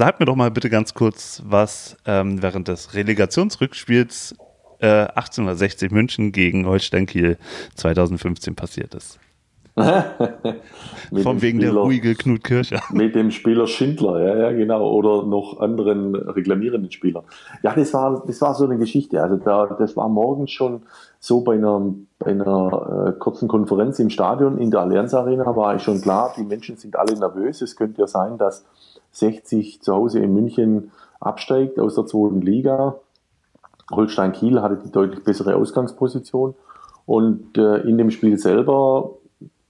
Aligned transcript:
sag 0.00 0.18
mir 0.18 0.24
doch 0.24 0.34
mal 0.34 0.50
bitte 0.50 0.70
ganz 0.70 0.94
kurz, 0.94 1.42
was 1.44 1.94
ähm, 2.06 2.40
während 2.42 2.68
des 2.68 2.94
Relegationsrückspiels 2.94 4.34
äh, 4.78 4.86
1860 4.86 5.90
München 5.90 6.32
gegen 6.32 6.64
Holstein 6.64 7.04
Kiel 7.04 7.36
2015 7.74 8.54
passiert 8.54 8.94
ist. 8.94 9.18
Von 9.76 11.42
wegen 11.42 11.58
Spieler, 11.58 11.74
der 11.74 11.82
ruhige 11.82 12.14
Knut 12.14 12.44
Kircher. 12.44 12.80
Mit 12.90 13.14
dem 13.14 13.30
Spieler 13.30 13.66
Schindler, 13.66 14.24
ja, 14.24 14.36
ja, 14.38 14.52
genau. 14.52 14.90
Oder 14.90 15.26
noch 15.26 15.60
anderen 15.60 16.14
reklamierenden 16.14 16.90
Spielern. 16.90 17.24
Ja, 17.62 17.74
das 17.74 17.92
war, 17.92 18.24
das 18.26 18.40
war 18.40 18.54
so 18.54 18.64
eine 18.64 18.78
Geschichte. 18.78 19.22
Also 19.22 19.36
da, 19.36 19.66
das 19.66 19.98
war 19.98 20.08
morgens 20.08 20.50
schon 20.50 20.80
so 21.18 21.42
bei 21.42 21.56
einer, 21.56 21.92
bei 22.18 22.30
einer 22.30 23.08
äh, 23.08 23.18
kurzen 23.18 23.48
Konferenz 23.48 23.98
im 23.98 24.08
Stadion 24.08 24.56
in 24.56 24.70
der 24.70 24.80
Allianz 24.80 25.12
Arena 25.12 25.54
war 25.54 25.76
ich 25.76 25.82
schon 25.82 26.00
klar, 26.00 26.32
die 26.38 26.44
Menschen 26.44 26.78
sind 26.78 26.96
alle 26.96 27.18
nervös. 27.18 27.60
Es 27.60 27.76
könnte 27.76 28.00
ja 28.00 28.06
sein, 28.06 28.38
dass 28.38 28.64
60 29.12 29.82
zu 29.82 29.94
Hause 29.94 30.20
in 30.20 30.34
München 30.34 30.90
absteigt 31.20 31.78
aus 31.78 31.94
der 31.94 32.06
zweiten 32.06 32.40
Liga. 32.40 32.96
Holstein 33.90 34.32
Kiel 34.32 34.62
hatte 34.62 34.76
die 34.76 34.90
deutlich 34.90 35.24
bessere 35.24 35.56
Ausgangsposition. 35.56 36.54
Und 37.06 37.58
äh, 37.58 37.78
in 37.78 37.98
dem 37.98 38.10
Spiel 38.10 38.38
selber 38.38 39.10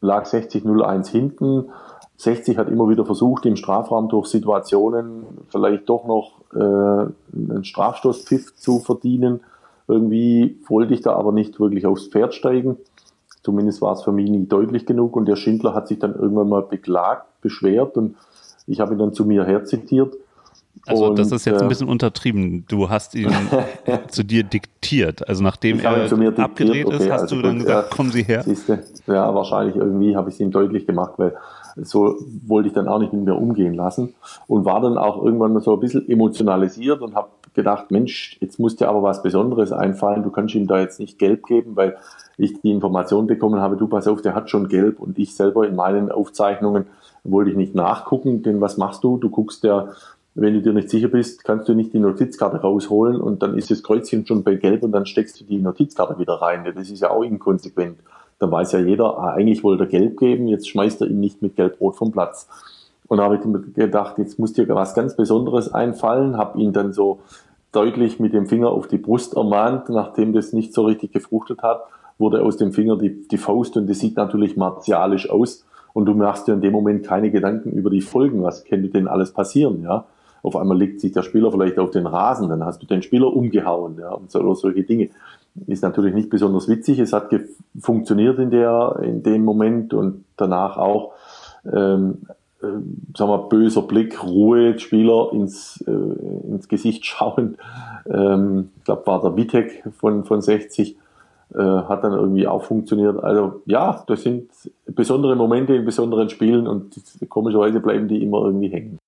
lag 0.00 0.24
60-01 0.26 1.08
hinten. 1.08 1.70
60 2.16 2.58
hat 2.58 2.68
immer 2.68 2.88
wieder 2.88 3.04
versucht, 3.04 3.44
im 3.44 3.56
Strafraum 3.56 4.08
durch 4.08 4.28
Situationen 4.28 5.24
vielleicht 5.48 5.88
doch 5.88 6.06
noch 6.06 6.40
äh, 6.54 6.58
einen 6.58 7.64
Strafstoßpfiff 7.64 8.54
zu 8.54 8.78
verdienen. 8.78 9.40
Irgendwie 9.88 10.60
wollte 10.68 10.94
ich 10.94 11.00
da 11.00 11.14
aber 11.14 11.32
nicht 11.32 11.58
wirklich 11.58 11.86
aufs 11.86 12.06
Pferd 12.06 12.34
steigen. 12.34 12.76
Zumindest 13.42 13.82
war 13.82 13.92
es 13.92 14.02
für 14.02 14.12
mich 14.12 14.30
nie 14.30 14.46
deutlich 14.46 14.86
genug. 14.86 15.16
Und 15.16 15.26
der 15.26 15.36
Schindler 15.36 15.74
hat 15.74 15.88
sich 15.88 15.98
dann 15.98 16.14
irgendwann 16.14 16.48
mal 16.48 16.62
beklagt, 16.62 17.26
beschwert 17.40 17.96
und 17.96 18.16
ich 18.66 18.80
habe 18.80 18.94
ihn 18.94 18.98
dann 18.98 19.12
zu 19.12 19.24
mir 19.24 19.44
herzitiert. 19.44 20.16
Also 20.86 21.06
und, 21.06 21.18
das 21.18 21.32
ist 21.32 21.44
jetzt 21.46 21.60
ein 21.60 21.66
äh, 21.66 21.68
bisschen 21.68 21.88
untertrieben. 21.88 22.64
Du 22.68 22.90
hast 22.90 23.14
ihn 23.14 23.30
zu 24.08 24.22
dir 24.22 24.44
diktiert. 24.44 25.26
Also 25.28 25.42
nachdem 25.42 25.80
er 25.80 26.38
abgedreht 26.38 26.86
okay, 26.86 26.96
ist, 26.96 27.10
hast 27.10 27.22
also 27.22 27.36
du 27.36 27.42
dann 27.42 27.58
gut, 27.58 27.66
gesagt, 27.66 27.90
ja, 27.90 27.96
kommen 27.96 28.10
Sie 28.10 28.22
her. 28.22 28.42
Siehste, 28.42 28.84
ja, 29.06 29.34
wahrscheinlich 29.34 29.76
irgendwie 29.76 30.16
habe 30.16 30.28
ich 30.28 30.34
es 30.34 30.40
ihm 30.40 30.50
deutlich 30.50 30.86
gemacht, 30.86 31.14
weil 31.16 31.34
so 31.76 32.16
wollte 32.46 32.68
ich 32.68 32.74
dann 32.74 32.86
auch 32.86 32.98
nicht 32.98 33.12
mit 33.12 33.24
mir 33.24 33.34
umgehen 33.34 33.74
lassen 33.74 34.14
und 34.46 34.64
war 34.64 34.80
dann 34.80 34.98
auch 34.98 35.24
irgendwann 35.24 35.58
so 35.60 35.74
ein 35.74 35.80
bisschen 35.80 36.08
emotionalisiert 36.08 37.00
und 37.00 37.14
habe 37.14 37.28
gedacht, 37.54 37.90
Mensch, 37.90 38.36
jetzt 38.40 38.58
muss 38.58 38.76
dir 38.76 38.88
aber 38.88 39.02
was 39.02 39.22
Besonderes 39.22 39.72
einfallen. 39.72 40.22
Du 40.22 40.30
kannst 40.30 40.54
ihm 40.54 40.66
da 40.66 40.80
jetzt 40.80 41.00
nicht 41.00 41.18
gelb 41.18 41.46
geben, 41.46 41.76
weil 41.76 41.96
ich 42.36 42.60
die 42.60 42.70
Information 42.70 43.26
bekommen 43.26 43.60
habe, 43.60 43.76
du 43.76 43.86
pass 43.86 44.08
auf, 44.08 44.22
der 44.22 44.34
hat 44.34 44.50
schon 44.50 44.68
gelb 44.68 45.00
und 45.00 45.18
ich 45.18 45.34
selber 45.34 45.66
in 45.66 45.76
meinen 45.76 46.10
Aufzeichnungen 46.10 46.86
wollte 47.22 47.50
ich 47.50 47.56
nicht 47.56 47.74
nachgucken, 47.74 48.42
denn 48.42 48.60
was 48.60 48.76
machst 48.76 49.02
du? 49.02 49.16
Du 49.16 49.30
guckst 49.30 49.64
der 49.64 49.94
wenn 50.34 50.54
du 50.54 50.62
dir 50.62 50.72
nicht 50.72 50.90
sicher 50.90 51.08
bist, 51.08 51.44
kannst 51.44 51.68
du 51.68 51.74
nicht 51.74 51.92
die 51.92 52.00
Notizkarte 52.00 52.60
rausholen 52.60 53.20
und 53.20 53.42
dann 53.42 53.56
ist 53.56 53.70
das 53.70 53.84
Kreuzchen 53.84 54.26
schon 54.26 54.42
bei 54.42 54.56
Gelb 54.56 54.82
und 54.82 54.90
dann 54.90 55.06
steckst 55.06 55.40
du 55.40 55.44
die 55.44 55.58
Notizkarte 55.58 56.18
wieder 56.18 56.34
rein. 56.34 56.64
Das 56.74 56.90
ist 56.90 57.00
ja 57.00 57.10
auch 57.10 57.22
inkonsequent. 57.22 57.98
Da 58.40 58.50
weiß 58.50 58.72
ja 58.72 58.80
jeder, 58.80 59.16
ah, 59.16 59.30
eigentlich 59.30 59.62
wollte 59.62 59.84
er 59.84 59.88
Gelb 59.88 60.18
geben, 60.18 60.48
jetzt 60.48 60.68
schmeißt 60.68 61.02
er 61.02 61.06
ihn 61.06 61.20
nicht 61.20 61.40
mit 61.40 61.54
Gelb-Rot 61.54 61.94
vom 61.94 62.10
Platz. 62.10 62.48
Und 63.06 63.18
da 63.18 63.24
habe 63.24 63.36
ich 63.36 63.44
mir 63.44 63.60
gedacht, 63.60 64.18
jetzt 64.18 64.40
muss 64.40 64.52
dir 64.52 64.68
was 64.68 64.94
ganz 64.94 65.14
Besonderes 65.14 65.72
einfallen, 65.72 66.36
habe 66.36 66.58
ihn 66.58 66.72
dann 66.72 66.92
so 66.92 67.20
deutlich 67.70 68.18
mit 68.18 68.32
dem 68.32 68.46
Finger 68.46 68.70
auf 68.70 68.88
die 68.88 68.98
Brust 68.98 69.36
ermahnt, 69.36 69.88
nachdem 69.88 70.32
das 70.32 70.52
nicht 70.52 70.74
so 70.74 70.84
richtig 70.84 71.12
gefruchtet 71.12 71.62
hat, 71.62 71.84
wurde 72.18 72.42
aus 72.42 72.56
dem 72.56 72.72
Finger 72.72 72.96
die, 72.96 73.28
die 73.28 73.38
Faust 73.38 73.76
und 73.76 73.88
das 73.88 74.00
sieht 74.00 74.16
natürlich 74.16 74.56
martialisch 74.56 75.30
aus 75.30 75.64
und 75.92 76.06
du 76.06 76.14
machst 76.14 76.48
dir 76.48 76.54
in 76.54 76.60
dem 76.60 76.72
Moment 76.72 77.04
keine 77.04 77.30
Gedanken 77.30 77.70
über 77.70 77.90
die 77.90 78.00
Folgen, 78.00 78.42
was 78.42 78.64
könnte 78.64 78.88
denn 78.88 79.06
alles 79.06 79.32
passieren, 79.32 79.82
ja 79.82 80.06
auf 80.44 80.56
einmal 80.56 80.76
legt 80.76 81.00
sich 81.00 81.12
der 81.12 81.22
Spieler 81.22 81.50
vielleicht 81.50 81.78
auf 81.78 81.90
den 81.90 82.06
Rasen, 82.06 82.50
dann 82.50 82.64
hast 82.64 82.82
du 82.82 82.86
den 82.86 83.02
Spieler 83.02 83.34
umgehauen, 83.34 83.96
ja, 83.98 84.12
und 84.12 84.30
so, 84.30 84.40
oder 84.40 84.54
solche 84.54 84.82
Dinge. 84.82 85.08
Ist 85.66 85.82
natürlich 85.82 86.14
nicht 86.14 86.28
besonders 86.28 86.68
witzig, 86.68 86.98
es 86.98 87.12
hat 87.12 87.30
funktioniert 87.80 88.38
in 88.38 88.50
der, 88.50 89.00
in 89.02 89.22
dem 89.22 89.44
Moment 89.44 89.94
und 89.94 90.24
danach 90.36 90.76
auch, 90.76 91.12
ähm, 91.64 92.26
äh, 92.60 92.66
sagen 93.16 93.30
wir, 93.30 93.48
böser 93.48 93.82
Blick, 93.82 94.22
Ruhe, 94.22 94.78
Spieler 94.78 95.30
ins, 95.32 95.82
äh, 95.86 95.90
ins 95.90 96.68
Gesicht 96.68 97.06
schauen. 97.06 97.56
Ähm, 98.06 98.70
ich 98.78 98.84
glaube, 98.84 99.06
war 99.06 99.22
der 99.22 99.36
Witek 99.36 99.82
von, 99.98 100.24
von 100.24 100.42
60, 100.42 100.98
äh, 101.54 101.58
hat 101.58 102.04
dann 102.04 102.12
irgendwie 102.12 102.46
auch 102.46 102.64
funktioniert. 102.64 103.22
Also 103.24 103.62
ja, 103.64 104.04
das 104.06 104.22
sind 104.22 104.50
besondere 104.86 105.36
Momente 105.36 105.74
in 105.74 105.86
besonderen 105.86 106.28
Spielen 106.28 106.66
und 106.66 106.96
komischerweise 107.30 107.80
bleiben 107.80 108.08
die 108.08 108.22
immer 108.22 108.44
irgendwie 108.44 108.68
hängen. 108.68 108.98